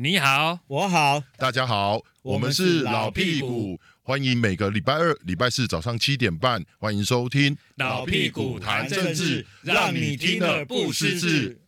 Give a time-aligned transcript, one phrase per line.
[0.00, 11.60] 你好，我好，大家好，我们是老屁股，欢迎每个礼拜二、礼拜四早上七点半，欢迎收听老屁股谈政治，让你听了不失智。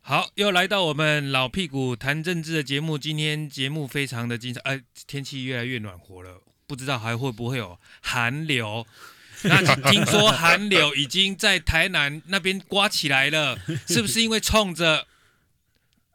[0.00, 8.86] 好，又来到我们老屁股谈政治的节目，今天节目非常的精彩，哎，天气越来越暖和了，不知道还会不会有寒流。
[9.42, 9.60] 那
[9.90, 15.06] 听说寒流已经在台南那边刮起来了，是不是因为冲着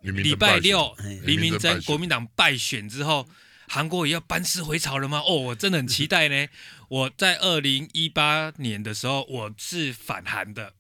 [0.02, 3.28] 礼拜六黎明珍国民党败选之后，
[3.68, 5.20] 韩国瑜要班师回朝了吗？
[5.20, 6.48] 哦，我真的很期待呢。
[6.90, 10.74] 我在二零一八年的时候，我是反韩的。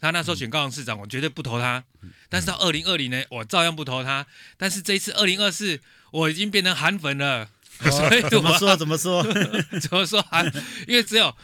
[0.00, 1.84] 他那时候选高雄市长，我绝对不投他。
[2.28, 4.26] 但是到二零二零呢，我照样不投他。
[4.56, 7.48] 但是这一次二零二四，我已经变成韩粉了。
[7.90, 8.76] 所以怎么说？
[8.76, 9.22] 怎么说？
[9.80, 10.22] 怎么说？
[10.22, 10.46] 韩，
[10.86, 11.34] 因为只有。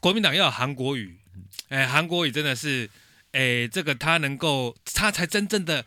[0.00, 1.16] 国民党要有韩国语，
[1.68, 2.90] 哎，韩国语真的是，
[3.32, 5.84] 哎，这个他能够，他才真正的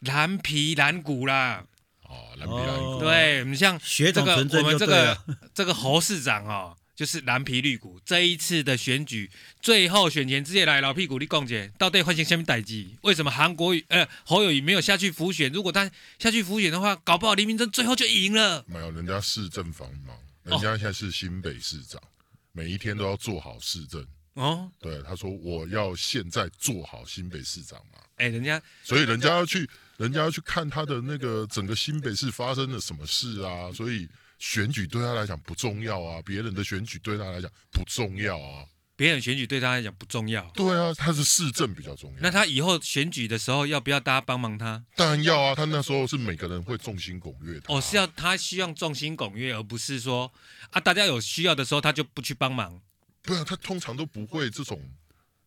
[0.00, 1.64] 蓝皮蓝骨啦。
[2.02, 2.98] 哦，蓝皮蓝骨。
[3.00, 5.18] 对，你像这个我们这个
[5.54, 8.00] 这个侯市长哦，就是蓝皮绿骨。
[8.04, 12.96] 这一次的选举，最后选前之夜来老屁股的共解，到底换成什么代际？
[13.02, 15.52] 为什么韩国瑜呃侯友宜没有下去辅选？
[15.52, 18.64] 如果他下去辅选的话，搞不好黎明真最后就赢了。
[18.66, 22.00] 没有，人家市政繁忙，人家现在是新北市长。
[22.00, 22.06] 哦
[22.52, 24.04] 每一天都要做好市政
[24.34, 29.70] 哦，对，他说我要现在做好新北市长嘛，哎，人家，所以人家要去，
[30.00, 38.64] 人家要去看他的那个整个新北市发生了什么事啊，所以选举对他来讲不重要啊，别人的选举对他来讲不重要啊，
[38.96, 44.82] 别人选举对他来讲不重要，对啊，他是市政比较重要，那他以后选举的时候要不要大家帮忙他？
[44.96, 50.32] 当然要啊，他那时候是每个人会众星拱月的，哦，是要他希望众星拱月，而不是说。
[50.70, 50.80] 啊！
[50.80, 52.80] 大家有需要的时候，他就不去帮忙。
[53.22, 54.80] 不啊，他通常都不会这种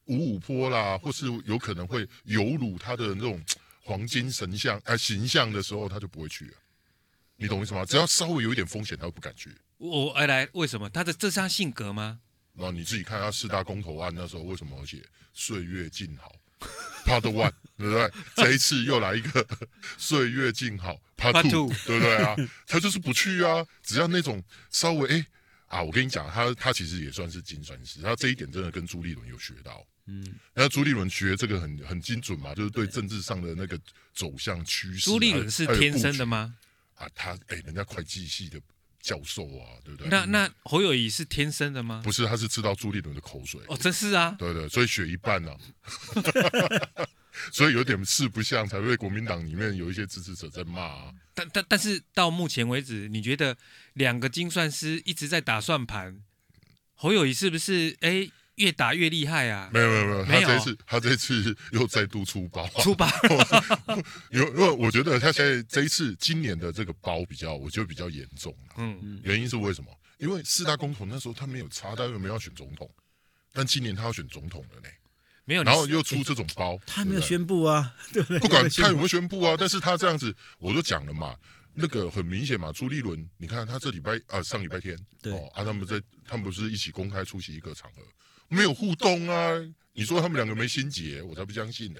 [0.07, 3.41] 五五坡啦，或是有可能会有辱他的那种
[3.83, 6.53] 黄金神像啊形象的时候，他就不会去了。
[7.35, 7.83] 你懂我意思吗？
[7.85, 9.55] 只要稍微有一点风险，他都不敢去。
[9.77, 10.89] 我哎来，为什么？
[10.89, 12.19] 他的这是他性格吗？
[12.53, 16.31] 那你自己看他四大公投案那时候为什么写岁月静好
[17.03, 18.11] Part One， 对不对？
[18.35, 19.45] 这一次又来一个
[19.97, 21.01] 岁月静好。
[21.17, 22.35] Part Two，，对不对啊？
[22.67, 23.65] 他就是不去啊！
[23.81, 25.25] 只要那种稍微哎
[25.67, 29.85] 啊，我跟你讲，他他其实也算是精算师，他这一点真的跟朱立伦有学到。
[30.05, 33.79] 嗯，那朱立伦学这个很很精准嘛，就是对政治上的那个
[34.13, 35.09] 走向趋势。
[35.09, 36.55] 朱立伦是天生的吗？
[36.95, 38.59] 啊，他哎，人家会计系的
[39.01, 40.09] 教授啊，对不对？
[40.09, 42.01] 那那侯友谊是天生的吗？
[42.03, 43.61] 不是，他是吃到朱立伦的口水。
[43.67, 44.35] 哦，真是啊。
[44.37, 45.57] 对对，所以学一半呢、啊。
[47.51, 51.13] 所以有点四不像，才会国民党里面有一些支持者在骂、啊。
[51.33, 53.57] 但但但是到目前为止，你觉得
[53.93, 56.21] 两个精算师一直在打算盘，
[56.93, 59.69] 侯友谊是不是哎越打越厉害啊？
[59.73, 63.07] 没有没有没有，他这次他这次又再度出包出包。
[64.31, 68.55] 因为因为我觉得他现在这一次今年的这个包比较，我觉得比较严重。
[68.77, 69.89] 嗯，原因是为什么？
[70.19, 72.89] 因为四大公投那时候他没有差，他又没有要选总统，
[73.51, 74.87] 但今年他要选总统了呢。
[75.45, 78.39] 没有，然后又出这种包，他没有宣布啊，对不对？
[78.39, 81.35] 不管他有没有宣布啊，但是他这样子，我都讲了嘛，
[81.73, 88.01] 那个很明显嘛，朱立伦，你看他这礼拜啊，上礼拜天，对哦，啊，他们在，他们不是一起公开出席一个场合，
[88.53, 89.51] 没有互动啊，
[89.93, 91.99] 你说他们两个没心结，我才不相信呢，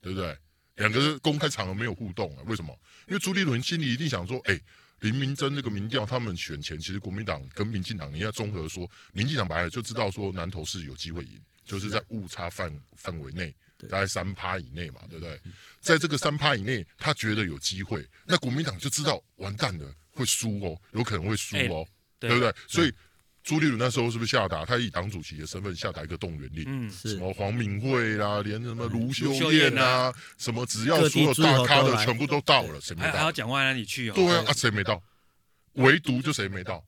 [0.00, 0.36] 对不对？
[0.76, 2.76] 两个公开场合没有互动啊，为什么？
[3.06, 4.60] 因为朱立伦心里一定想说，哎，
[5.00, 11.40] 林明珍那个民调，他们选前其实国民党跟民进党，你要综合说，民进党白了就知道说南投是有机会赢。
[11.64, 13.50] 就是在误差范范围内，
[13.88, 15.40] 大概三趴以内嘛，对不对？
[15.80, 21.88] 在这个三趴以内，他觉得有机会，那国民党就知道完蛋了，会输哦，有可能会输哦，
[22.18, 22.54] 对不对？
[22.68, 22.92] 所以
[23.44, 24.64] 朱立伦那时候是不是下达？
[24.64, 33.12] 他以党主席的身份下达一个动员令，嗯，什么黄敏惠啦，连什么卢修燕啊，什么只要所有大咖的全部都到了，谁没到？
[33.12, 34.14] 还要讲万安你去哦？
[34.14, 35.00] 对啊，啊谁没到？
[35.74, 36.82] 唯独就谁没到？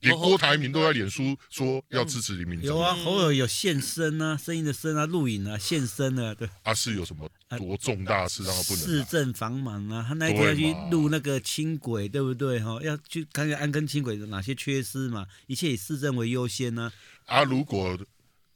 [0.00, 2.68] 连郭台铭都在脸书说要支持林明珍。
[2.68, 6.48] 有啊，侯尔有现身啊，声音的声啊，录影啊，现身啊，对。
[6.62, 7.28] 啊，是有什么
[7.58, 8.84] 多重大事让他不能？
[8.84, 12.60] 市政繁忙啊，他那天要去录那个轻轨，对不对？
[12.60, 16.92] 哈，要去看看安根轻轨有哪些缺失嘛，一切以市政为优先呢。
[17.26, 17.98] 啊，如果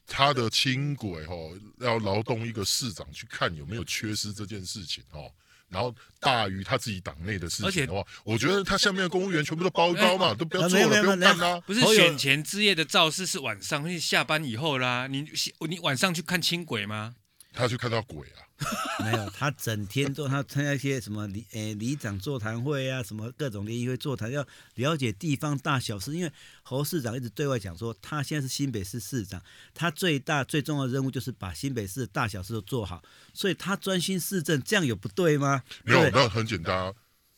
[0.06, 1.34] 他的轻轨哈
[1.80, 5.30] 要劳动一个市长去看有没有缺失这件事情哦。
[5.74, 11.60] 然后大于他自己党内的事情的话，我觉得他下面的公务员全部都包一包嘛，都不要做了，不用干啦。
[11.66, 15.08] 不是选前之夜的造势是晚上，因为下班以后啦。
[15.08, 15.26] 你
[15.68, 17.16] 你晚上去看轻轨吗？
[17.54, 18.42] 他去看到鬼啊？
[19.04, 26.14] 没有，他整天做他参加一些什么里诶里长座谈会啊，什么各种联谊会座谈，要了解地方大小事。
[26.14, 29.42] 因为侯市长一直对外讲说，他现在是新北市市长，
[29.74, 33.02] 他最大最重要的任务就是把新北市的大小事都做好，
[33.32, 35.62] 所以他专心市政，这样有不对吗？
[35.84, 36.92] 没有，那很简单啊。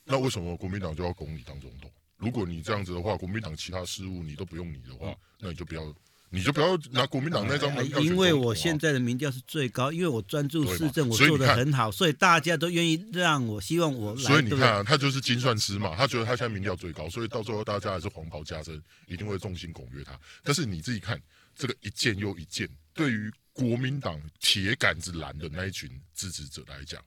[0.04, 1.90] 那为什么国民党就要拱你当总统？
[2.18, 5.94] 如果你这样子的话，国民党其他事务你都不用你的话，那你就不要。
[6.28, 14.22] 你就不要拿国民党那张门票，因为我现在的民调是最高，因为我专注市政，我做的很好，所以大家都愿意让我，希望我来。
[14.22, 20.18] 所以你看啊，他就是精算师嘛，他觉得他现在民调最高，所以到最后大家还是黄袍加身，一定会众星拱月他。
[20.42, 21.20] 但是你自己看，
[21.54, 27.00] 这个一件又一件，对于国民党铁杆子蓝的那一群支持者来讲，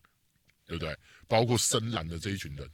[0.66, 0.96] 对不对？
[1.28, 2.68] 包括深蓝的这一群人。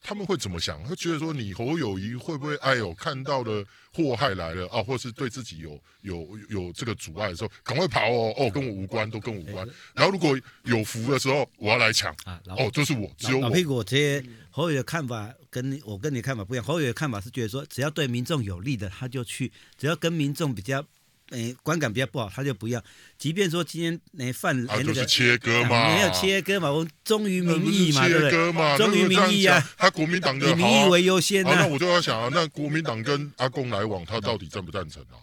[0.00, 0.82] 他们会怎么想？
[0.84, 9.68] 会觉得说你侯友谊会不会哎呦看到了祸害来了啊，或是对自己有有有这个阻碍的时候，赶快跑哦哦，跟我无关，都跟我无关。
[9.94, 13.42] 然后如果有福的时候，我要来抢啊，哦，就是我，只有我。
[13.42, 16.64] 老屁股，这些侯友的看法跟你我跟你看法不一样。
[16.64, 20.84] 侯友的看法是觉得说，只要对民众有利的，他就去；只要跟民众比较。
[21.30, 22.82] 诶，观感比较不好，他就不要。
[23.18, 28.78] 即便说今天诶犯诶那个切割嘛，没有切割嘛，我忠于民意嘛，对不对？
[28.78, 31.44] 忠于民意啊，他国民党的以民意为优先。
[31.44, 35.20] 那我就要想啊，那国民党跟阿公来往，他到底赞不赞成啊？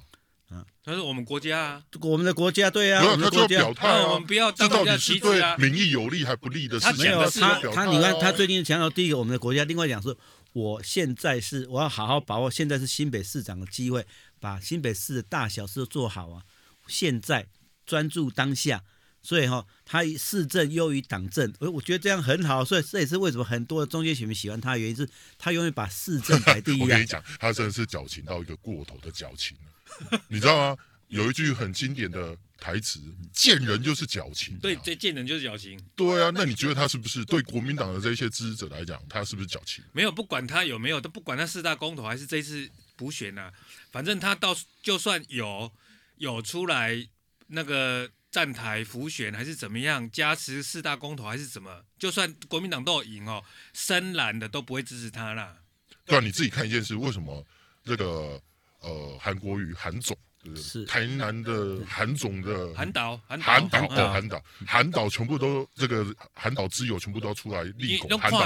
[0.52, 7.04] 嗯，他是我们国家啊，我们的国家对啊，他就要表态啊，我们不要这到底是对民意有利还不利的事情。
[7.04, 10.16] 没有他，他你看他最近强调第一个我们的国家，另外讲是，
[10.54, 14.06] 我现在是我要好好把握现在是新北市长的机会，
[14.40, 16.44] 把新北市的大小事都做好啊。
[16.88, 17.48] 现在
[17.86, 18.84] 专注当下，
[19.22, 26.80] 所以哈、哦，他市政优于党政，我我觉得这样很好，所以这也是为什么很多的中间选民喜欢他的原因，是他永远把市政排第一。
[26.84, 29.58] 我跟你讲，他真的是矫情到一个过头的矫情，
[30.30, 30.78] 你知道吗？
[31.08, 33.00] 有一句很经典的台词
[33.32, 35.80] ：“见人就是矫情。”对，这见人就是矫情。
[35.96, 39.84] 对啊，那你觉得他是不是对国民党的这些支持者来讲，他是不是矫情？
[39.94, 43.54] 没有，不管他有没有，都不管他四大公投还是这次补选呐、啊，
[43.92, 45.72] 反正他到就算有。
[46.18, 47.06] 有出来
[47.48, 51.84] 那个站台浮选还是怎么样加持四大公投还是怎么？
[52.00, 53.44] 就算国民党都有赢哦，
[53.74, 55.58] 深蓝的都不会支持他啦。
[56.06, 57.46] 对啊，你自己看一件事，为什么
[57.84, 58.42] 这个
[58.80, 60.18] 呃韩国瑜韩总？
[60.54, 68.10] 是台南的韩总的韩导，韩导，韩导，韩导全部都这个韩导之友全部都要出来立功。
[68.20, 68.42] 韩导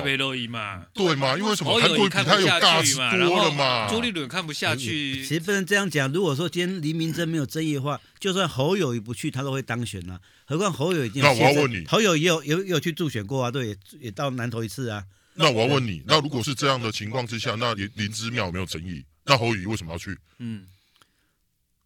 [0.49, 1.37] 嘛，对嘛？
[1.37, 1.79] 因为什么？
[1.79, 2.81] 韩国瑜比他有大
[3.17, 3.87] 多了嘛。
[3.89, 5.25] 朱立伦看不下去。
[5.25, 6.11] 其实不能这样讲。
[6.11, 10.19] 如果说今天黎明真没有争议的话，就算侯友宜不去，他都会当选啊。
[10.45, 11.23] 何况侯友宜已经。
[11.23, 13.49] 那我要问你，侯友宜也有有有去助选过啊？
[13.49, 15.03] 对，也也到南投一次啊。
[15.35, 19.03] 那我要问你，那如果是这样的情况之下，那林林之妙有没有争议？
[19.25, 20.17] 那侯友宜为什么要去？
[20.39, 20.65] 嗯。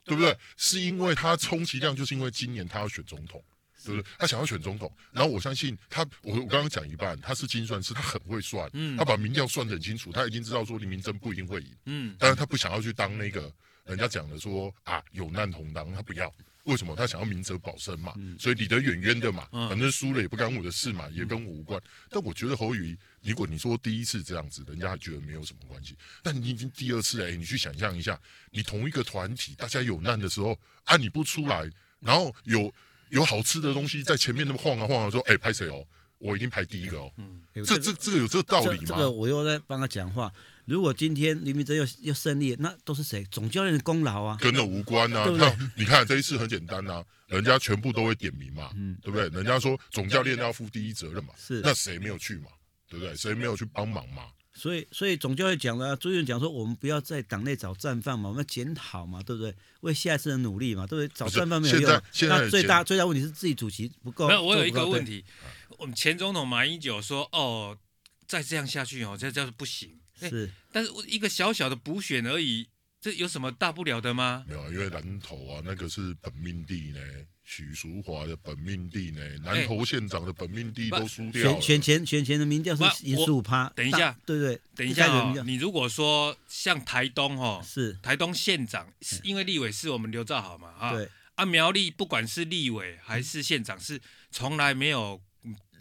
[0.03, 0.37] 对不对？
[0.57, 3.43] 是因为他充其量就是因为今年他要选总统，
[3.85, 4.11] 对不对？
[4.17, 13.51] 他想要选总统，然后我相信他，我我刚刚讲一半，他是精算师，他很会算，嗯，他把民调算得很清楚，他已经知道说林明真不一定会赢，嗯，但是他不想要去当那个
[13.85, 16.33] 人家讲的说啊有难同当，他不要。
[16.63, 18.13] 为什么他想要明哲保身嘛？
[18.15, 21.81] 嗯、所以离得远远的嘛，反正输了也不干我的事嘛，也跟我无关。
[22.09, 25.97] 但我觉得侯友宜，如果你说第一次这样子，人家还觉得没有什么关系。
[26.21, 28.17] 但你已经第二次哎，你去想象一下，
[28.51, 31.69] 你同一个团体，大家有难的时候，啊你不出来，
[31.99, 32.73] 然后有
[33.09, 35.85] 有好吃的东西在前面那么晃啊晃啊，说哎拍谁哦，
[36.17, 37.11] 我一定排第一个哦。
[37.17, 38.85] 嗯，这这这个有这个道理吗？
[38.87, 40.31] 这个我又在帮他讲话。
[40.65, 43.23] 如果今天林明哲又又胜利，那都是谁？
[43.31, 45.25] 总教练的功劳啊，跟那无关啊。
[45.37, 49.27] 那你看这一次很简单啊，人家全部都会点名嘛，嗯，对不对？
[49.29, 51.61] 人家说总教练要负第一责任嘛，是。
[51.61, 52.47] 那谁没有去嘛？
[52.87, 53.15] 对不对？
[53.15, 54.23] 谁没有去帮忙嘛？
[54.55, 59.53] 所以，所以总教练讲了，朱立伦讲说，我们不要在党内找战犯嘛，我们要检讨嘛，对不对？
[59.81, 61.11] 为下一次的努力嘛，对不对？
[61.15, 62.01] 找战犯没有用。
[62.29, 64.27] 那最大最大问题是自己主席不够。
[64.27, 65.25] 没有，我有一个问题，
[65.79, 67.75] 我们前总统马英九说，哦，
[68.27, 69.97] 再这样下去哦，这叫做不行。
[70.29, 72.67] 是，但是一个小小的补选而已，
[73.01, 74.45] 这有什么大不了的吗？
[74.47, 76.99] 没有，因为南投啊，那个是本命地呢，
[77.43, 81.61] 许淑华的本命地呢，南投县长的本命地都输掉了。
[81.61, 83.69] 选选前选前的民调是赢十五趴。
[83.75, 88.87] 等一下，对对，等一下哦，你如果说像台东哦，是台东县长，
[89.23, 93.99] 因为立委是我们刘兆好嘛啊，对啊，苗栗不管是立委还是县长，是
[94.31, 95.21] 从来没有。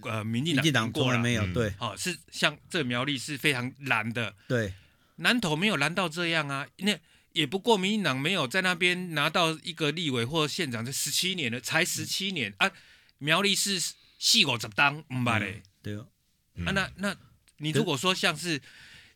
[0.04, 4.73] 呃，民进党过了没有对，好、哦、是像这苗栗是非常蓝的，对，
[5.16, 6.99] 南投没有蓝到这样啊，那
[7.32, 12.73] 也不过民进党没有在那边拿到一个立委或县长，这十七年了，才十七年、嗯、啊，
[13.18, 16.06] 苗栗是四五十当，唔吧嘞，对哦，
[16.66, 17.16] 啊那那
[17.59, 18.61] 你如果说像是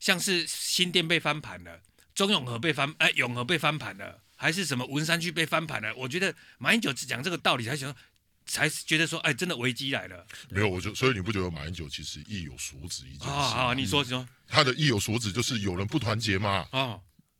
[0.01, 1.81] 像是新店被翻盘了，
[2.15, 7.99] 中永和被翻，哎、呃，永和被翻盘了，还是什么文山区被翻盘了，我觉得马英九讲这个道理，才想说。
[8.47, 10.27] 才觉得说，哎，真的危机来了。
[10.49, 13.35] 没有，我就所以你不觉得马英九其实意有所指一件事？
[13.35, 16.99] 啊啊，你说说，他的意有所指就是有人不团结嘛，啊，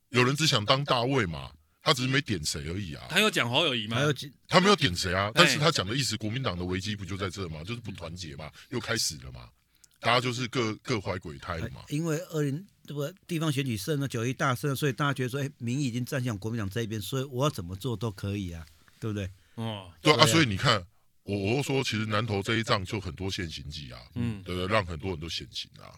[0.09, 1.51] 有人只想当大卫嘛。
[1.83, 3.05] 他只是没点谁而已啊！
[3.09, 3.95] 他有讲侯友谊吗？
[3.95, 4.13] 他有
[4.49, 5.31] 他没有点谁啊？
[5.33, 7.63] 但是他讲的意思，国民党的危机不就在这吗？
[7.63, 9.47] 就是不团结嘛，又开始了嘛，
[10.01, 11.85] 大家就是各各怀鬼胎了嘛。
[11.87, 18.65] 因为二零这个地方选举胜了，九一大胜，所以大家觉得说，哎，民意已经站向国民党这一边，所以我要怎么做都可以啊，
[18.99, 19.31] 对不对？
[19.55, 20.85] 哦，对啊，所以你看，
[21.27, 24.73] 我我说，其实南投这一仗就很多现行计啊，嗯，对不对？
[24.73, 25.93] 让很多人都现形啊，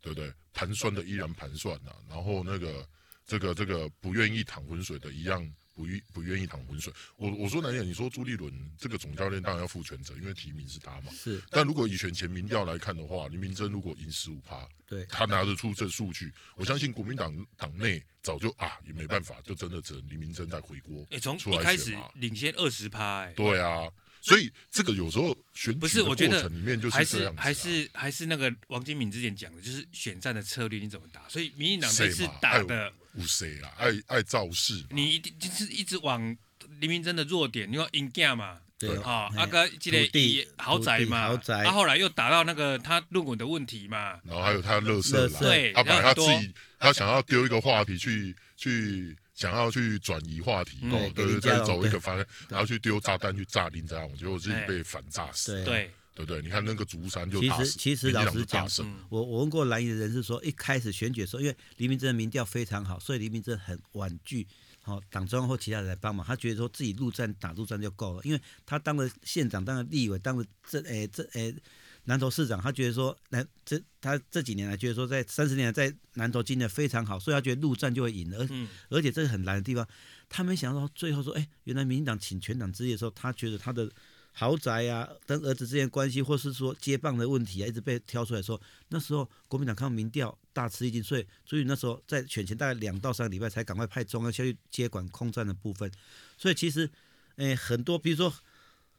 [0.00, 0.32] 对不对？
[0.52, 2.88] 盘算的依然盘算啊，然后那个
[3.26, 5.48] 这个这个不愿意淌浑水的一样。
[5.74, 11.10] 不愿不愿意淌浑水，我我说难听点，你说朱立伦这个总教练当然要负全责，因为提名是他嘛。
[11.10, 21.06] 是，但如果以选前民调来看的话，林明珍如果赢十五趴，对，他拿得出这数据，我相信国民党党内早就啊也没办法，就真的只能林明珍再回锅。
[21.10, 23.90] 哎，从一开始领先二十趴，哎，对啊。
[24.24, 31.28] 所以这个有时候选举的过程里面就是还是还是还是那个王金敏之前讲的，就是选战的策略你怎么打。
[31.28, 33.74] 所以民进党这次打的五谁啦？
[33.76, 36.36] 爱爱造势，你一定就是一直往
[36.78, 49.16] 林明真的弱点，你说赢家嘛，对啊，阿哥这个豪宅嘛，豪宅，他后来又打到那个他论文的问题嘛，然后还有他的乐色，对，他把他自己他想要丢一个话题去去。
[49.42, 55.90] 想要去转移话题，哦，对对，再走一个方向，然后去丢炸弹去炸林这样，我觉得我自己被反炸死，对。
[56.14, 64.46] 对对，你看那个竹山就其实其实老实讲，嗯、我我问过蓝营的人是说，一开始选举的时候，因为黎明真的民调非常好，所以黎明溱很婉拒，
[64.82, 71.54] 好党中央或其他人来帮忙，他觉得说自己陆战打陆战就够了，因为他当了县长，当了立委，当了这诶这诶。
[72.04, 79.86] 南投市长，他觉得说，南这他这几年来觉得说，在三十年来在南投经营的非常好，所以他觉得陆战就会赢，而、嗯、而且这是很难的地方，
[80.28, 83.88] 他没想到最后说，哎，原来民进党请全党之力的时候，他觉得他的
[84.32, 95.88] 豪宅啊，跟儿子之间关系，或是说接棒的问题啊，一直被挑出来说，那时候国民党看民调大吃一惊，所以所以那时候在选前大概两到三个礼拜才赶快派中央下去接管空战的部分，
[96.36, 96.90] 所以其实，
[97.36, 98.34] 哎，很多比如说。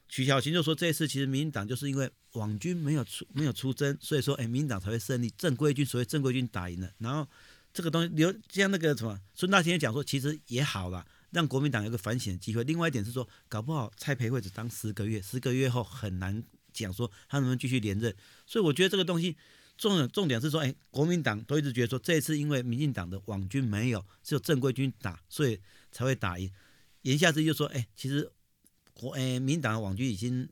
[0.08, 5.28] 徐小琴就说：“这一次其实民进党就是因为网军没有出没有出征，所以说哎，民进党才会胜利。
[5.36, 7.26] 正规军所谓正规军打赢了，然后
[7.72, 12.62] 这个东西留像那个什么孙大千讲说，其实也好了，让国民党有个反省的机会。
[12.62, 18.14] 另外一点是说，搞不好蔡培慧只当十个月，十个月后很难讲说他能不能继续连任。
[18.46, 19.36] 所以我觉得这个东西
[19.76, 25.58] 重点重点是说，哎，国民党都一直觉得说这一次因为民进党的网军没有，只有正规军打，所以
[25.90, 26.52] 才会打赢。
[27.02, 28.30] 言下之意就说，哎，其实。”
[28.94, 30.48] 国诶，民党的网军已经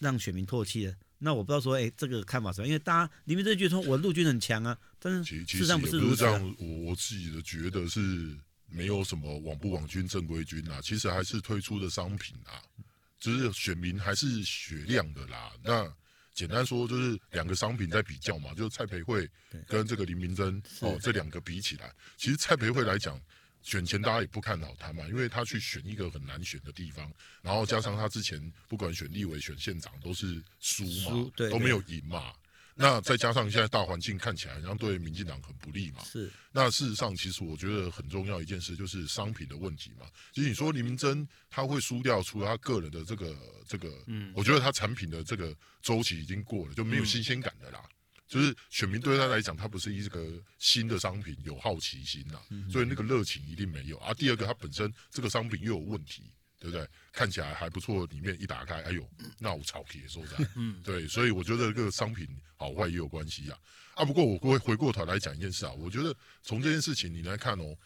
[0.00, 0.94] 让选民唾弃了。
[1.18, 2.66] 那我不知道说，诶，这个看法是吧？
[2.66, 6.16] 因为大家里面这句说，我陆军很强啊，但是事实上不是如此。
[6.16, 12.60] 这样，我我自己的觉得是没有什么网不网军正规军啊，其实还是推出的商品啊，
[13.18, 15.52] 就是选民还是雪亮的啦。
[15.64, 15.90] 那
[16.34, 19.26] 简单说就是两个商品在比较嘛，就是蔡培慧
[19.66, 23.18] 跟这个林明珍哦，这两个比起来，其实蔡培慧来讲。
[23.66, 32.32] 选前大家也不看好他嘛，因为他去选一个很难选的地方，然后加上他之前不管选立委、选县长都是输嘛，都没有赢嘛。
[32.78, 36.04] 那再加上现在大环境看起来，好像对民进党很不利嘛。
[36.04, 36.30] 是。
[36.52, 40.06] 那事实上，其实我觉得很重要一件事就是商品的问题嘛。
[40.32, 47.80] 其实你说林明珍他会输掉，除了他个人的这个这个，嗯，我觉得他产品的这个周期已经过了，就没有新鲜感的啦。
[47.82, 47.95] 嗯
[48.26, 54.12] 就是选民对他来讲，他不是一个新的商品，有好奇心呐、啊，所以那个热情一定没有啊。
[54.12, 56.24] 第二个，它本身这个商品又有问题，
[56.58, 56.88] 对不对？
[57.12, 63.56] 看起来还不错，里面一打开，哎呦，那我草皮也收在，嗯，对，所以我觉得这个商品好坏也有关系啊。
[63.94, 67.78] 啊，不过我会回过头来讲一件事啊，我觉得从这件事情你来看哦，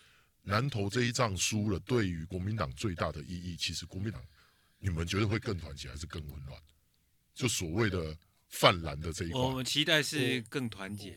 [0.43, 4.25] 南投这一仗输了，对于国民党最大的意义，其实国民党
[4.79, 6.59] 你们觉得会更团结还是更混乱？
[7.35, 8.17] 就所谓的。
[8.51, 11.17] 泛蓝的这一块，我们期待是更团结。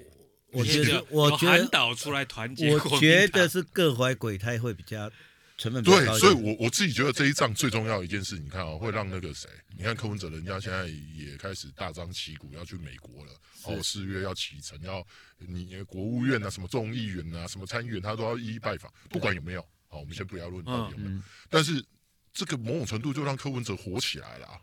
[0.51, 5.11] 我觉得，我觉得导出来团结，我觉得是各怀鬼胎会比较
[5.57, 6.05] 成分比较高。
[6.05, 13.31] 对，所以我我自己觉得这一仗最重要一件事，你看啊、哦，会让那个谁，你看柯文哲人家现在也开始大张旗鼓要去美国了，
[13.65, 15.03] 哦，四月要启程，要
[15.39, 21.83] 你国务院啊，什么众议员啊，什么参议员，他都要一一拜访，不管有没有，好，我们先不要论到底有没有，嗯、但是
[22.31, 24.61] 这个某种程度就让柯文哲火起来了啊。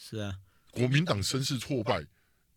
[0.00, 0.34] 是啊。
[0.76, 2.04] 国民党声势挫败，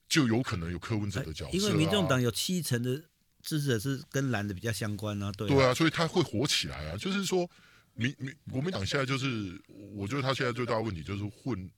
[0.08, 3.02] 就有可能有柯文哲的角色、啊、因为民众党有七成的
[3.42, 5.50] 支持者是跟蓝的比较相关啊，对啊。
[5.50, 6.98] 对啊，所以他会火起来啊。
[6.98, 7.50] 就是说，
[7.94, 9.62] 民民国民党现在就是，
[9.94, 11.70] 我觉得他现在最大的问题就是混，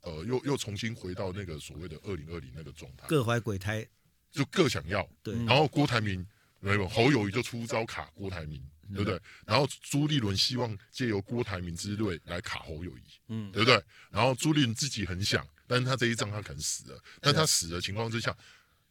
[0.00, 3.86] 呃，又又重新回到那个所谓的二零二零那个状态，各怀鬼胎，
[4.32, 5.08] 就各想要。
[5.22, 5.34] 对。
[5.44, 6.26] 然后郭台铭
[6.58, 8.60] 没有侯友谊就出招卡郭台铭，
[8.92, 9.20] 对不对？
[9.46, 13.80] 然后朱立伦希望借由郭台铭之队来卡侯友谊，嗯，对不对？
[14.10, 18.36] 然后朱立伦自己很想，但是他这一仗他可能死了，但他死的情况之下。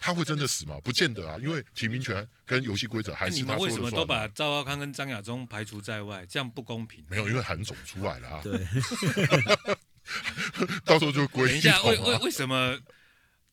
[0.05, 0.77] 他会真的死吗？
[0.83, 3.57] 不见得啊，因为提名权跟游戏规则还是他说了算。
[3.57, 6.25] 你们为什么都把赵少康跟张亚中排除在外？
[6.25, 7.05] 这样不公平。
[7.07, 8.41] 没有，因为韩总出来了啊。
[8.43, 8.67] 对。
[10.83, 11.47] 到时候就归。
[11.47, 12.77] 等一下，为为为什么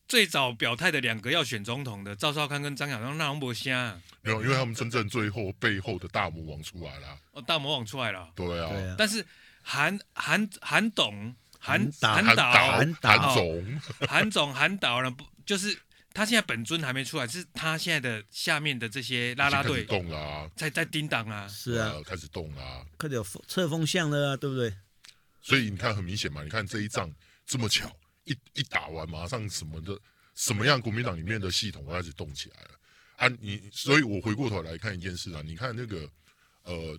[0.09, 4.03] 最早表态的两个要选总统的赵少康跟张亚中那不香？
[4.23, 7.17] 没有，因为他们真正最后背后的大魔王出来了。
[7.31, 8.29] 哦，大魔王出来了。
[8.35, 8.69] 对啊。
[8.71, 9.25] 对啊，但是
[9.63, 15.79] 韩韩韩董韩韩韩导韩韩总韩总韩导呢不就是？
[16.13, 24.75] 他现在本尊还没出来，是他现在的下面的这些拉拉队动了啊，在在叮当啊，是啊，开始动了啊，开始有测风向了啊，对不对？
[25.41, 27.09] 所以你看很明显嘛，你看这一仗
[27.47, 27.89] 这么巧，
[28.25, 29.97] 一一打完马上什么的
[30.35, 32.71] 什么样，国民党里面的系统开始动起来了
[33.15, 33.29] 啊！
[33.41, 36.11] 你所以，我回过头来看一件事啊，你看那个
[36.65, 36.99] 呃。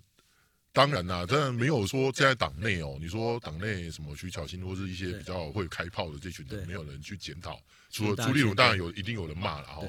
[0.72, 2.96] 当然啦，当然没有说在党内哦。
[2.98, 7.60] 你说党内什么徐巧芯或是一些比较会开炮的这群人，没有人去检讨。
[7.90, 9.82] 除了朱立伦，当然有一定有人骂了哈。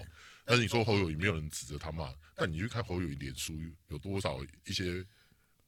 [0.44, 2.14] 但是你说侯友宜，没有人指责他骂。
[2.36, 5.06] 但你去看侯友宜脸书，有多少一些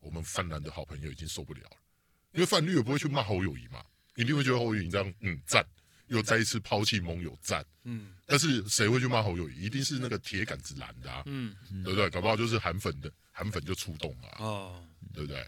[0.01, 1.77] 我们泛蓝的好朋友已经受不了了。
[2.33, 3.81] 因为泛绿也不会去骂侯友宜嘛，
[4.15, 5.65] 一定会觉得侯友宜这样嗯赞，
[6.07, 7.65] 又再一次抛弃盟友赞。
[7.85, 8.11] 嗯。
[8.25, 9.61] 但是谁会去骂侯友宜？
[9.61, 11.23] 一定是那个铁杆子蓝的啊。
[11.25, 11.55] 嗯。
[11.85, 12.09] 对不对？
[12.09, 14.27] 搞不好就是韩粉的韩粉就出动了。
[14.39, 14.85] 哦。
[15.13, 15.45] 对不对？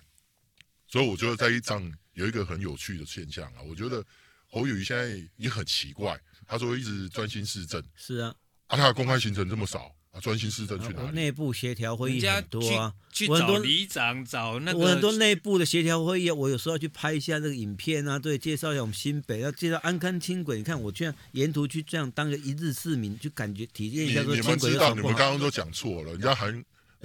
[0.89, 4.01] 所以我觉得在一仗有一个很有趣的现象啊，我觉得
[4.49, 8.33] 侯友宜现在也很奇怪，他说一直专心市政，是啊，
[8.67, 11.11] 啊，他的公开行程这么少啊，专心市政去哪里？
[11.11, 24.21] 内部协调会议很多啊，去找里长找那个，我很多内部的协调会议，我有时候要去拍一下这个影片啊，对，介绍一下我们新北，要介绍安康轻轨，你看我这样沿途去这样当个一日市民，就感觉体验一下。
[24.21, 26.49] 你们知道，你们刚刚都讲错了，人家还。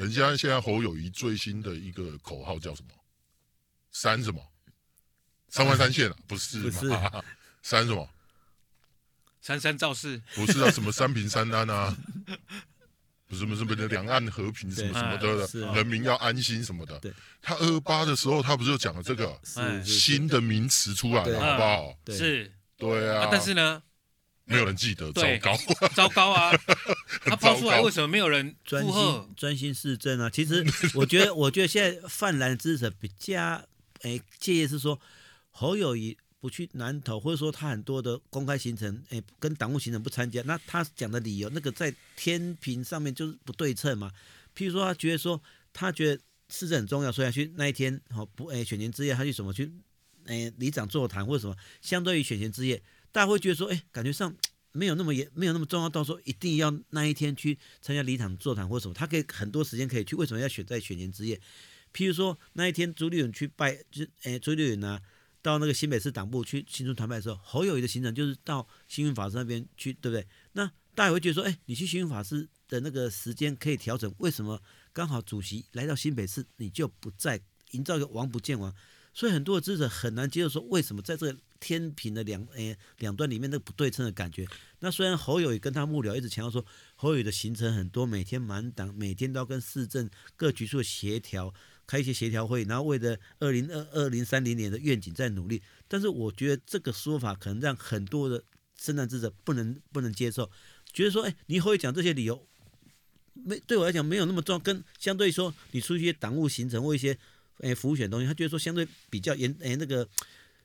[0.03, 2.89] 人家现在侯友谊最新的一个口号叫什么？
[3.93, 4.45] 三什么？
[5.49, 6.17] 三万三线啊？
[6.27, 6.89] 不是，不是，
[7.63, 8.09] 三什么？
[9.41, 10.21] 三三造势？
[10.35, 11.97] 不是啊，什么三平三安啊？
[13.29, 17.01] 不是不是不是，两岸和平什么什么的，人民要安心什么的。
[17.41, 19.41] 他二八的时候，他不是就讲了这个
[19.85, 21.99] 新的名词出来了，好不好？
[22.09, 23.29] 是，对啊。
[23.31, 23.81] 但是呢？
[24.45, 25.57] 没有人记得，糟糕，
[25.95, 26.51] 糟糕啊！
[27.25, 30.31] 他抛出来，为什么没有人专心专心市政啊？
[30.31, 33.63] 其实 我觉得，我觉得现在泛蓝支持者比较
[34.03, 34.99] 诶介意是说
[35.51, 44.11] 侯友谊不去南投，或者说他很多的公开行程诶跟党务行程不参加，那他讲的理由那个在天平上面就是不对称嘛。
[44.57, 45.41] 譬如说，他觉得说
[45.73, 46.21] 他觉得
[46.51, 49.73] 市政很重要，所以他去那一天好不诶选前之夜他去什么去
[50.27, 52.83] 诶里长座谈或者什么，相对于选前之夜。
[53.13, 54.35] 大家会觉得说，哎，感觉上
[54.73, 61.41] 没有那么严，没有那么重要，到时候一定要那一天去参加里长座谈或什么，他可以很多时间可以去，为什么要选在选前之夜？
[61.93, 64.99] 譬如说那一天朱立伦去拜，就哎朱立伦呢
[65.43, 70.27] 到那个新北市党部去新春团拜的时候，侯友谊的行程就是到星云法师那边去，对不对？
[70.53, 77.41] 那大家会觉得说，哎，你去星云法师的那个时间可以调整，为什么刚好主席来到新北市你就不在，
[77.73, 78.75] 营造一个王不见王？
[79.13, 81.39] 所以很多的支持者很难接受说，为什么在这个。
[81.63, 84.45] 天平的两诶两端里面那个不对称的感觉。
[84.81, 91.55] 那虽然侯友也跟他幕僚一直强调说，侯友的行程很多，每天满档，每天都要跟市政各局处协调，
[91.87, 95.63] 开一些协调会，然后为了二零二二零三零年的愿景在努力。
[95.87, 98.43] 但是我觉得这个说法可能让很多的
[98.77, 100.51] 深蓝支持者不能不能接受，
[100.93, 102.45] 觉得说，哎，你侯友讲这些理由，
[103.35, 107.17] 没对我来讲没有那么重要，跟相对说你出一些党务行程或一些
[107.59, 110.09] 诶服务选东西，他觉得说相对比较严诶那个。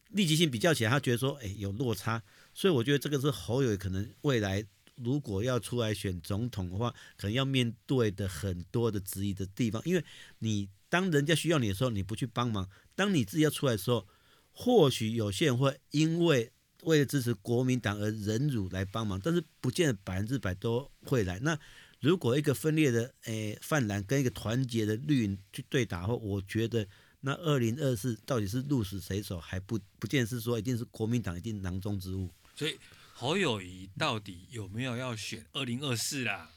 [0.10, 2.22] 立即性比较起来，他觉得说，哎，有落差，
[2.54, 4.66] 所以我觉得这个是侯友可能未来
[4.96, 9.82] 如果要出来选总统的话，可能要面对的很多的质疑的地方。
[9.86, 10.04] 因为
[10.40, 12.66] 你当人家需要你的时候，你不去帮忙；
[12.96, 14.08] 当你自己要出来的时候，
[14.54, 16.52] 或许有些人会因为
[16.84, 21.38] 为了支持国民党而忍辱来帮忙，但是不见得百分之百都会来。
[21.40, 21.60] 那
[22.00, 26.88] 如果一个分裂的诶泛蓝跟一个团结的绿营去对打后，我觉得。
[27.22, 32.30] 那二零二四到底是鹿死谁手，还不不见是说一定是国民党一定囊中之物。
[32.56, 32.78] 所以
[33.14, 36.52] 侯友谊到底有没有要选二零二四啦？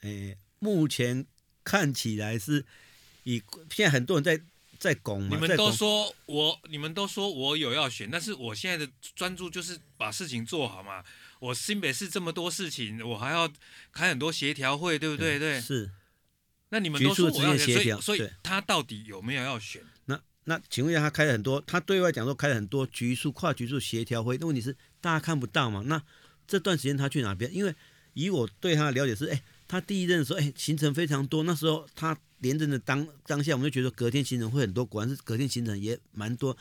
[0.00, 1.26] 诶，目前
[1.62, 2.64] 看起来是
[3.24, 4.42] 以现在很多人在
[4.78, 11.04] 在拱嘛，你们都说我，你们都说我有要选，但是我现在的专注就是把事情做好嘛。
[11.38, 13.50] 我新北市这么多事情，我还要
[13.92, 15.38] 开很多协调会，对不对？
[15.38, 15.90] 对，是。
[16.76, 19.80] 那你们都说我要选，所以所以他到底有没有要选？
[20.04, 25.82] 那那请问一下，他开了很多，他对外讲说开了很多局处跨局处协调会，那问题是大家看不到嘛？
[25.86, 26.02] 那
[26.46, 27.50] 这段时间他去哪边？
[27.54, 27.74] 因为
[28.12, 31.44] 以我对他的了解是，哎，他第一任的时候，哎，行程非常多。
[31.44, 36.54] 那时候他连任的当当下，我们就觉得隔天行程会很多，果然是隔天行程也蛮多。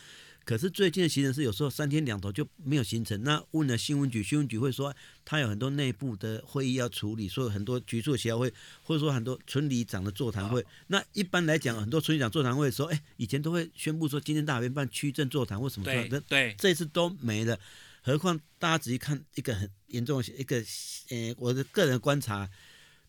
[0.45, 3.23] 可是最近的行程是有时候三天两头就没有行程。
[3.23, 8.53] 那问了新闻局，新闻局会说他有很多内部的会议要处理，所以很多局处协调会，
[8.83, 10.63] 或者说很多村里长的座谈会。
[10.87, 17.59] 那一般来讲，很多村里长座谈会的时候，哎，以前都会宣布说今天大家办区镇座谈或什么的，对，这次都没了。
[18.03, 20.63] 何况大家仔细看一个很严重的一个，
[21.09, 22.47] 呃，我的个人观察，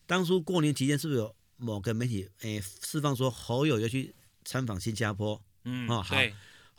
[0.07, 5.39] 当初过年期间是不是有某个媒体，呃，释放说侯友要去参访新加坡？
[5.65, 6.15] 嗯，哦，好。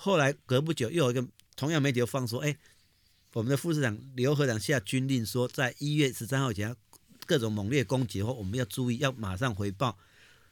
[0.00, 2.56] 后来隔不久，又有一个同样媒体又放说，哎，
[3.32, 6.74] 我们的副市长刘和长下军令说，在一月十三号前
[7.26, 9.98] 各种猛烈攻击的话，我们要注意，要马上回报。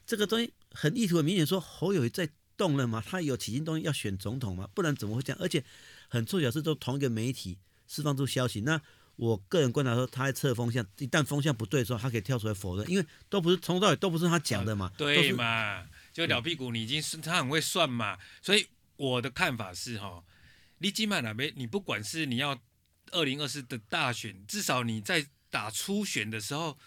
[0.05, 5.39] 这个东西很意图很明显，说侯友宜在动了嘛，他有起心动念要选总统嘛，不然怎么会这样？
[5.41, 5.63] 而且
[6.09, 7.57] 很凑巧是都同一个媒体
[7.87, 8.59] 释放出消息。
[8.59, 8.81] 那
[9.15, 14.91] 我个人观察说，他在测风向，一旦风向不对的时候，他可以跳出来否认，因为都不是从头到尾都不是他讲的嘛。
[14.97, 18.67] 对嘛，就老屁股，你已经是他很会算嘛，所以。
[18.97, 20.23] 我的看法是哈，
[20.79, 22.59] 你起码那边，你不管是你要
[23.11, 26.77] 二零二四的大选，至少你在打初选的时候，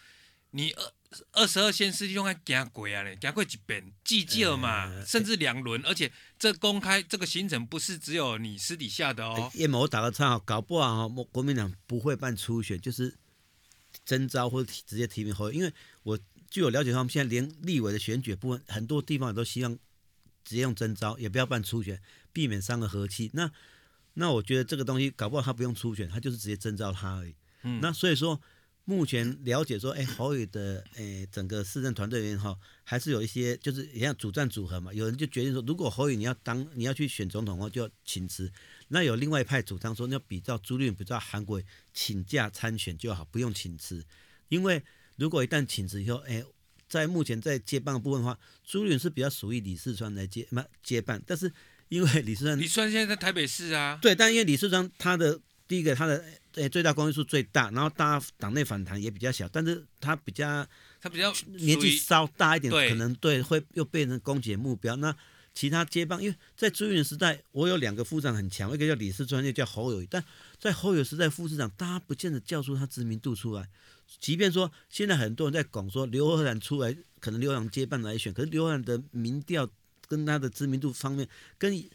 [0.51, 0.92] 你二
[1.33, 9.51] 二十二县市用来行过啊嘞，行过一遍，计较嘛，欸、甚至两轮，而且这公开这个行程不是只有你私底下的哦。
[9.55, 13.16] 叶某打个岔，搞不好哈，国民党不会办初选，就是
[14.05, 16.18] 征召或者直接提名后，因为我
[16.51, 19.79] 据我了解，他们现在连立委的选举部分，很多地方都希望。
[20.44, 22.00] 直接用征召，也不要办初选，
[22.33, 23.31] 避免伤了和气。
[23.35, 23.50] 那
[24.14, 27.35] 那我觉得这个东西搞不好他不用初选，他就是直接征召他而已。
[27.62, 28.40] 嗯，那所以说
[28.85, 34.92] 目前了解说，哎，侯友的哎整个市政团队里面哈，还是有一些就是也像主战组合嘛。
[34.92, 38.50] 有人就决定说，如果侯友你要当你要去选总统的话，就要请辞。
[38.88, 41.62] 那有另外一派主张说，你要比照朱立伦，比照韩国
[41.94, 44.05] 请假参选就好，不用请辞。
[44.48, 44.83] 因为
[45.16, 46.44] 如果一旦请辞以后，哎。
[46.90, 51.50] 在目前在接棒的部分的话，朱立伦是比较属于李四川来接嘛接棒，但是
[51.88, 56.22] 因为李四川，李四川现在在台北市啊，对，但因为李四川他的第一个他的
[56.55, 60.66] 诶最大公约数最大，然后大家党内反弹也比较小，但是他比较
[61.00, 64.96] 他比较年纪稍大一点，可能对会又变成攻击目标。
[64.96, 65.14] 那
[65.55, 70.24] 其他接棒，因为在朱立伦时代，我有两个副市长很强，一个叫李四川，一个叫侯友宜，但
[70.59, 73.68] 在侯友时代副市长，大家不见得叫出他知名度出来。
[74.18, 79.68] 即便说现在很多人在讲说刘和然出来，可能刘洋接棒来选，可是刘和然的民调
[80.09, 81.88] 跟他的知名度方面，跟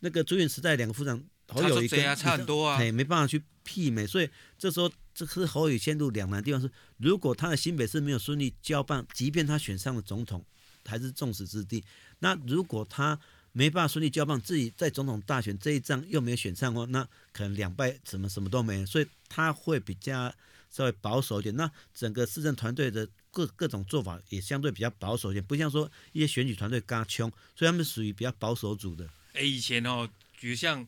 [0.00, 4.28] 那个朱元时代两个副长侯友宜差很多啊，哎，没办法去媲美，所以
[4.58, 10.44] 这时候这是侯友宜陷入两难的地方是，如果他的新北市没有顺利交棒，即便他选上了总统，
[10.84, 11.84] 还是众矢之的。
[12.18, 13.18] 那如果他
[13.52, 20.34] 没办法顺利交棒，自己在总统大选这一仗又没有选上哦，那可能两败什么什么都没，所以他会比较。
[20.70, 29.10] 稍微保守一点，那整个市政团队的各各种做法也相对比较保守一点，不像说一些选举团队嘎冲，所以他们属于比较保守组的。
[29.32, 30.86] 哎，以前哦，比如像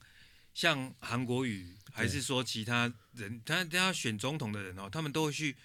[0.54, 5.56] 像韩国瑜，还是说其他人，他他要选总统的人哦，他们都会去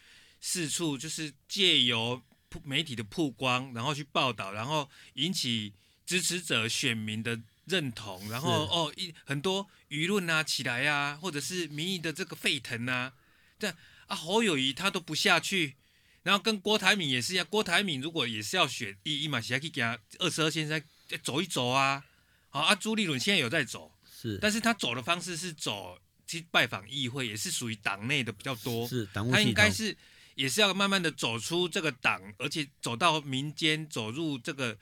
[0.41, 2.21] 四处，就是借由
[2.63, 5.73] 媒体的曝光，然后去报道，然后引起
[6.07, 13.13] 支持者、选民的认同，然后哦一很多舆论啊起来啊，或者是民意的这个沸腾啊，
[13.59, 13.75] 这样。
[14.07, 15.75] 啊，侯友谊他都不下去，
[16.23, 17.45] 然后跟郭台铭也是一样。
[17.49, 20.81] 郭台铭如果也是要选，一一嘛，是要去给他二十二线再
[21.21, 22.03] 走一走啊。
[22.49, 28.87] 好啊，朱立伦现在有在走，是，但是他走的方式是走去拜访议会，也是属于党内的比较多。
[28.87, 29.95] 是，党他应该是
[30.35, 34.77] 也是要慢慢的走出这个党，而且走到民间，走入这个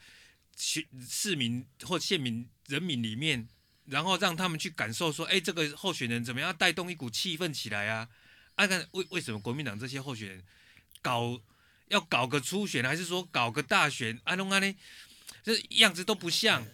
[0.56, 3.48] 市市民或县民人民里面，
[3.86, 8.08] 然后让他们去感受说，哎，这个候选人怎么样带动一股气氛起来啊？
[8.56, 10.44] 按看为为什么国民党这些候选人
[11.02, 11.40] 搞
[11.90, 14.20] 要搞个初选，还是说搞个大选？
[14.24, 14.76] 安东安呢？
[15.44, 16.66] 这样子都不像。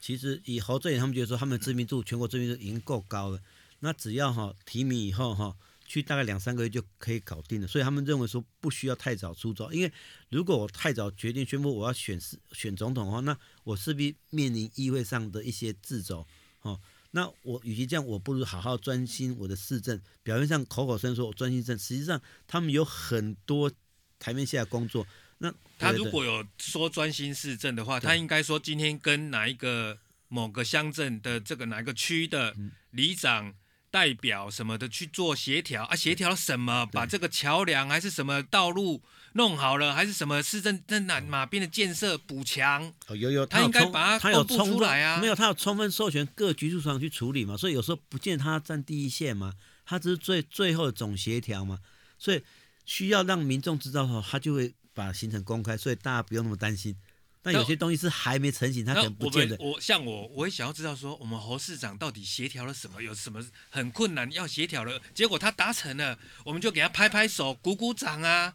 [0.00, 3.40] 其实以侯正他们觉得说，他们知名度全国知名度已经够高了。
[3.78, 7.66] 那只要哈提名以后哈，去大概两三个月就可以搞定了。
[7.66, 9.92] 所以他们认为说不需要太早出招，因为
[10.28, 12.20] 如果我太早决定宣布我要选
[12.52, 16.26] 选总统的话，那我势必面临议会上的一些掣肘。
[16.58, 16.78] 哈。
[17.12, 20.00] 那我与其这样，我不如好好专心我的市政。
[20.22, 23.70] 表面上口口声声说我专心政，实际上他们有很多
[24.18, 25.06] 台面下的工作。
[25.38, 32.54] 那他如果有说专心市政的话，他应该说今天跟哪一个某个乡镇的这个哪一个区的
[32.90, 33.54] 里长
[33.90, 35.96] 代表什么的去做协调啊？
[35.96, 36.86] 协调什么？
[36.86, 39.02] 把这个桥梁还是什么道路？
[39.34, 42.92] 弄好了还是什么市政在哪马边的建设补强？
[43.06, 45.20] 哦，有有，他应该把它公布出来啊。
[45.20, 49.54] 没有，他有充分授权各局处长去处理嘛，所以有时候不见他站第一线嘛，
[49.86, 51.78] 他只是最最后的总协调嘛。
[52.18, 52.42] 所以
[52.84, 56.96] 需要让民众知道的话，他就会把行程公开，所以大家不用那么担心。
[57.42, 59.56] 但有些东西是还没成型，他可能不见得。
[59.58, 63.02] 我像我，我也想要知道说，我们侯市长到底协调了什么？
[63.02, 65.00] 有什么很困难要协调了？
[65.14, 68.54] 结果他达成了，我们就给他拍拍手、鼓鼓掌啊，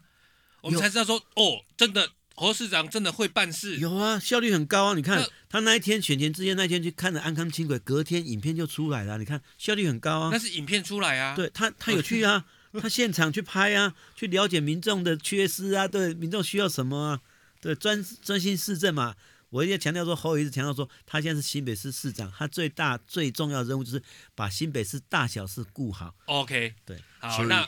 [0.60, 3.76] 我们才知道说，哦，真的侯市长真的会办事。
[3.78, 4.94] 有啊，效率很高啊！
[4.94, 9.18] 你看他那一天选前之夜那一天去看了安康轻轨，隔天影片就出来了。
[9.18, 10.28] 你看效率很高啊。
[10.30, 11.34] 那是影片出来啊。
[11.34, 12.44] 对他，他有去啊，
[12.80, 17.20] 他现场去拍啊，去了解民众的缺失啊，对民众需要什么啊，
[17.60, 19.14] 对专专心市政嘛。
[19.50, 24.02] 我一直强调说，侯友一直强调说，他现在是新北市市长，他最大最重要的任务就是
[24.34, 26.12] 把新北市大小事顾好。
[26.26, 27.44] OK，对，好。
[27.44, 27.66] 那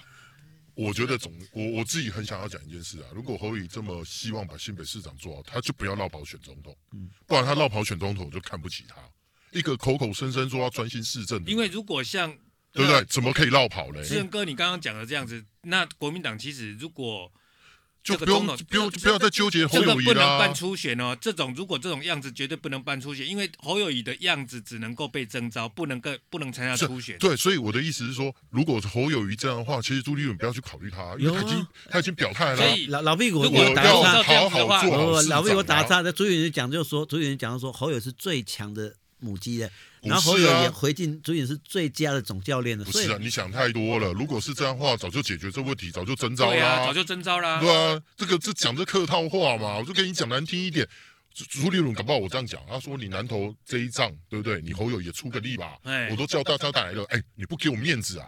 [0.75, 8.97] 我觉得总我我自己很想要讲一件事啊，如果侯友宜这么希望把新北市长做好，他就不要落跑选总统，嗯，不然他落跑选总统我就看不起他。
[9.53, 12.37] 一个口口声声说要专心市政，因为如果像
[12.73, 13.05] 对不对？
[13.05, 14.05] 怎么可以落跑呢？
[14.05, 17.33] 志仁哥，你刚刚讲的这样子，那国民党其实如果。
[18.09, 20.13] 就不用不用不要再纠结侯友宜啦。
[20.13, 27.19] 这个不能办初选哦，这种如果这种样子绝对不能办初选，因为侯友谊的样子只能够被征召，不能够不能参加初选。
[27.19, 32.57] 对，所以我的意思是说，如果侯友谊这样的话，其实朱立伦不要去考虑他，因为他已经他已经表态了。
[32.57, 36.01] 所以老老屁股，如果要好好做，老屁股打岔。
[36.01, 39.71] 那朱立伦讲就说，朱立伦讲说侯友是最强的母鸡的。
[40.03, 43.19] 然后侯友也回敬朱颖是最佳的总教练的，不是啊？
[43.21, 44.13] 你想太多了。
[44.13, 47.61] 如果是这样的话，早就解决这问题，早就征召啦，早就征召啦。
[47.61, 50.89] 对啊，这个这讲这客套话嘛，我就跟你讲难听一点。
[51.35, 54.61] 朱立伦搞不好我这样讲，他说你南投这一仗，对不对？
[54.61, 55.77] 你侯友也出个力吧。
[56.11, 58.27] 我都叫大家来了，哎，你不给我面子啊？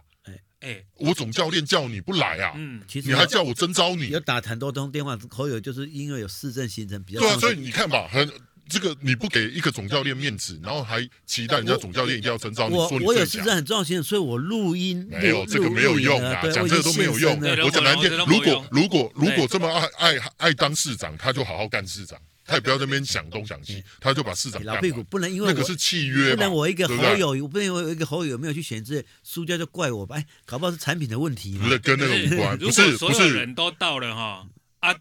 [0.61, 2.53] 哎，我总教练叫你不来啊？
[2.55, 4.09] 嗯，其实你还叫我征召你？
[4.11, 7.21] 有打很多通电话，侯友就是因为有市政行程比较。
[7.21, 8.31] 对啊，所以你看吧，很。
[8.71, 17.37] 这个你不给一个总教练面子，然后还期待人家总教练一定要征召你，说你我有实在很重要性，所以我录音没有这个没有用啊，讲这个都没有用。
[17.65, 30.17] 我讲难听，如果如果如果这么爱爱爱当市长，他就好好干市长，他也不要在那边想东想西，他就把市长老屁股不能因为那个是契约，不能我一个好友，我不能因为我一个好友没有去选这输掉就怪我吧？
[30.17, 31.65] 哎，搞不好是产品的问题嘛？
[31.65, 34.47] 不是跟那个无关，不是所有人都到了哈
[34.79, 34.95] 啊，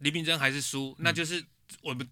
[0.00, 1.42] 李明珍还是输，那就是
[1.82, 2.06] 我们。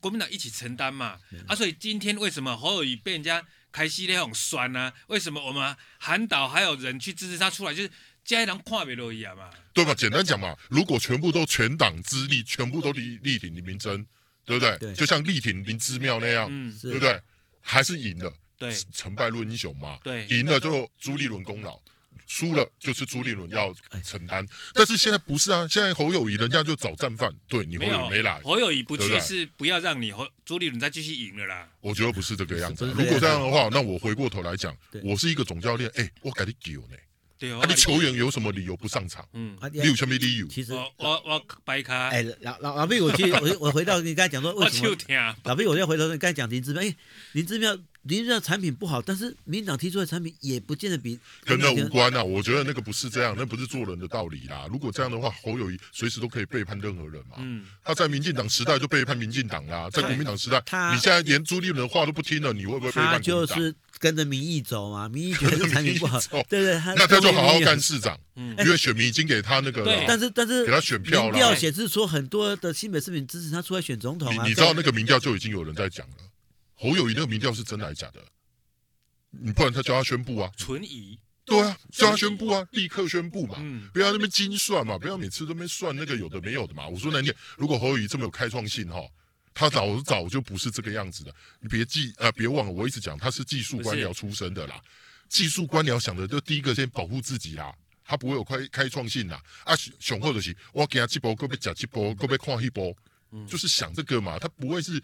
[0.00, 4.92] 国民党一起承担嘛，啊，所以今天为什么侯友宜被人家开西那种酸呢？
[5.06, 7.90] 为什么我们韩岛还有人去支持他出来，就是
[8.24, 9.50] 家人跨别洛伊亚嘛？
[9.72, 9.94] 对吧？
[9.94, 14.04] 简单讲嘛，如果全部都全党之力，全部都力力挺李明珍，
[14.44, 14.76] 对不对？
[14.78, 17.20] 对，就像力挺林之妙那样，嗯，对不对？
[17.60, 21.80] 还是赢了，对，成败论英雄嘛，对，赢了就朱立伦功劳。
[22.28, 31.66] 输了就是朱立伦要承担，但是现在不是啊，现在侯友谊人家就找战犯，对你侯友宜没来，侯友谊不去是不要让你侯朱立伦再继续赢了啦。
[31.80, 36.96] 我觉得不是这个样子，如果这样的话，那我回过头来讲，我是一个总教练，哎，我给你丢呢，
[37.38, 39.26] 对啊，你球员有什么理由不上场？
[39.32, 40.46] 嗯，你有什么理由？
[40.48, 45.34] 其实我我我白卡，哎，老老老毕，我去我我回到你刚才讲说为什么？
[45.44, 46.94] 老毕，我再回头你刚才讲林志妙，哎，
[47.32, 47.74] 林志妙。
[48.02, 52.22] 林这产品不好，但是民党提出的产品也不见得比跟那无关啊。
[52.22, 54.66] 我觉得那个不是这样，那不是做人的道理啦。
[54.70, 57.36] 如果这样的话，侯友谊随时都可以背叛任何人嘛。
[57.38, 63.12] 嗯，他在民进党时代就背叛民进党啦，在国民党时代，你现在连朱立伦的话都不听了，你会不会背叛？
[63.12, 71.32] 他就是跟着民意走嘛，民意觉得 产品不好，对对，那他就好好干市长，嗯，因为选民已经给他那个，但是但是给他选票了。
[71.32, 74.46] 民调显示说很多的新北市民支持他出来选总统啊。
[74.46, 76.14] 你知道那个民调就已经有人在讲了，
[76.78, 78.24] 侯友谊那个民调是真的还是假的？
[79.30, 86.88] 你不然他叫他宣布啊，存疑，对啊，叫他宣布啊，立刻宣布嘛，嗯，不要那边精算嘛，不要每次都那边算那个有的没有的嘛。
[86.88, 89.00] 我说难听，如果侯友谊这么有开创性哈，
[89.52, 91.34] 他早早就不是这个样子的。
[91.60, 94.80] 你别记啊，别忘了，我一直讲他是技术官僚出身的啦，
[95.28, 99.42] 技术官僚想的就第一个先保护自己啦，他不会有开开创性啦。
[99.64, 102.96] 啊，雄厚的是我给他几波，够被假几波，够被跨一波，
[103.46, 105.02] 就是想这个嘛，他不会是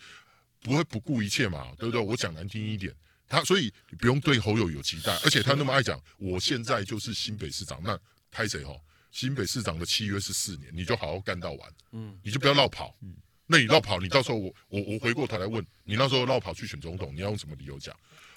[0.65, 2.01] 不会不顾一切嘛，对不对？
[2.01, 2.91] 我讲难听一点。
[3.29, 7.99] 他所以你不用对侯友有期待，而且他那么爱讲， 我现在就是新北市长，那
[8.31, 8.75] 拍谁哈？
[9.11, 13.15] 新北市长的契约是四年，你就好好干到完，嗯，你就不要绕跑，嗯，
[13.47, 17.95] 那你绕跑，你到时候我我我回过头来问你，那时候绕跑去选总统，你要用什么理由讲？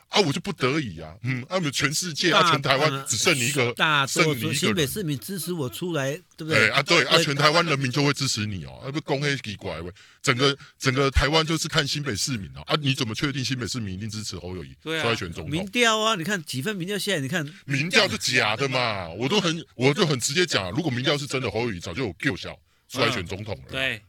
[0.10, 3.74] 啊，我就不得已啊，嗯，啊，们全世界啊，全台湾只剩你一个，
[4.08, 6.70] 剩你一个新北市民支持我出来，对不对？
[6.70, 9.91] 啊，对啊，全台湾人民就会支持你哦，啊，不公黑奇怪喂，
[10.22, 15.50] 整个整个台湾就是看新北市民啊，啊，你怎么确定新北市民一定支持侯友宜出来选总统？
[15.50, 24.02] 民调啊，你看几份民调现在你看，民调是假的嘛，我都很我就很直接讲，如果民调是真的，侯友谊早就有够小出来选总统了，对。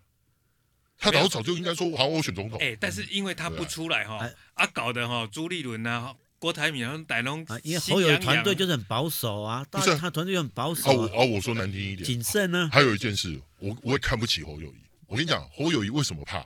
[0.99, 2.59] 他早早就应该说好，我选总统。
[2.61, 10.91] 哎，但是因为他不出来哈，啊，搞得哈朱立伦呐，郭台铭、然后逮龙，因为侯友宜团队就是很保守啊，不是他团队又很保守。
[10.91, 12.69] 哦，哦，我说难听一点，谨慎呢。
[12.73, 14.83] 还有一件事，我我也看不起侯友谊。
[15.07, 16.45] 我跟你讲，侯友谊为什么怕？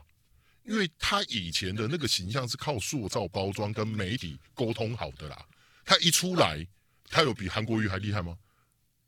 [0.64, 5.44] 因为他以前的那个形象是靠塑造、包装跟媒体沟通好的啦。
[5.84, 6.64] 他一出来，
[7.10, 8.36] 他有比韩国瑜还厉害吗？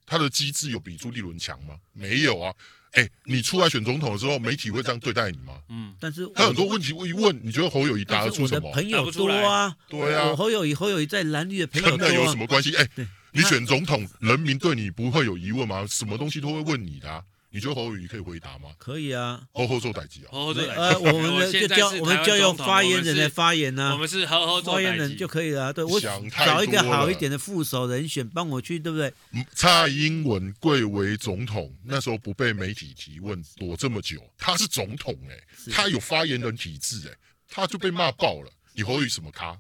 [0.07, 1.75] 他的机制有比朱立伦强吗？
[1.93, 2.55] 没有啊。
[2.93, 5.55] 哎，你出来选总统的时候，媒体会这样对待你吗？
[5.69, 8.71] 嗯，但是他很多问题我一问，你觉得侯友谊答得出什么？
[8.73, 12.77] 朋友多啊，对啊，侯友谊侯友谊在蓝绿的朋友多，那有什么关系？
[12.77, 12.89] 哎，
[13.33, 15.85] 你选总统，人民对你不会有疑问吗？
[15.89, 17.21] 什么东西都会问你的啊。
[17.55, 18.71] 你觉得侯友宜可以回答吗？
[18.79, 20.29] 可以啊，好好做代志啊。
[20.33, 23.93] 呃，我们的就叫我们就用发言人来发言呢。
[23.93, 25.73] 我们是好好做发言人就可以了。
[25.73, 29.15] 对，我找一个好一点的副手人选帮我去，对不对？
[29.55, 37.17] 蔡英文贵为总统，那时候不被媒体提问躲这么久，他是总统哎，他有发言人体制哎，
[37.49, 38.51] 他就被骂爆了。
[38.73, 39.57] 你侯友宜什么咖？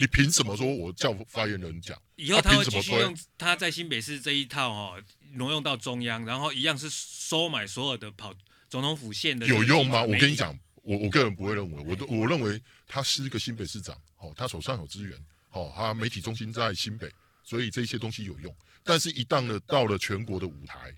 [0.00, 2.00] 你凭什么说我叫发言人讲？
[2.16, 5.02] 以后他会继续用他在新北市这一套哦。
[5.34, 8.34] 挪用到中央，然后一样是收买所有的跑
[8.68, 10.02] 总统府县的有用吗？
[10.02, 15.16] 我跟你讲，我我个人不会认为，我都我认为他是一个新北市长，哦，他手上有资源，
[15.52, 17.08] 哦，他媒体中心在新北，
[17.44, 18.52] 所以这些东西有用。
[18.82, 20.92] 但是，一旦呢到了全国的舞台，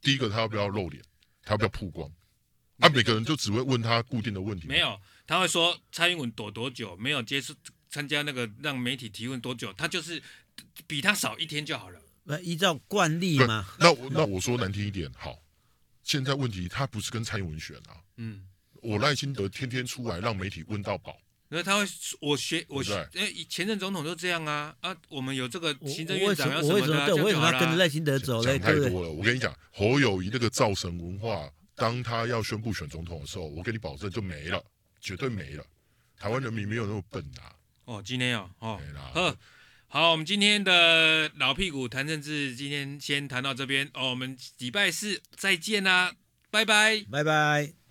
[0.00, 1.02] 第一个他要不要露脸，
[1.42, 2.08] 他要不要曝光？
[2.78, 4.68] 啊，每个人就只会问他固定的问题。
[4.68, 7.52] 没有，他会说蔡英文躲多久，没有接受
[7.92, 10.20] 参加那个让媒体提问多久，他就是
[10.88, 12.00] 比他少一天就好了。
[12.24, 13.66] 那依照惯例嘛？
[13.78, 15.38] 那那我说难听一点，好，
[16.02, 18.44] 现在问题他不是跟蔡英文选啊，嗯，
[18.80, 21.84] 我赖清德天天出来让媒体问到饱，那他会
[22.20, 28.58] 我学我学，哎，前任总统都这样啊啊，我们有这个行政院长要什么的，我为什么要跟着赖清德走嘞？
[28.58, 34.64] 讲太多了，我跟你讲，侯友谊那个造神文化，当他要宣布选总统的时候，我跟你保证就没了，
[35.00, 35.66] 绝对没了，
[36.16, 37.42] 台湾人民没有那么笨呐。
[37.84, 38.80] 哦，今天哦，哦，
[39.14, 39.36] 呵。
[39.88, 44.08] 好，我们今天的老屁股谈政治，今天先谈到这边哦。
[44.08, 46.14] 我们礼拜四再见啦，
[46.50, 47.81] 拜拜，拜拜。